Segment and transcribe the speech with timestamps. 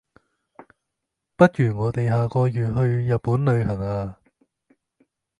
[1.35, 4.17] 不如我地下個月去日本旅行呀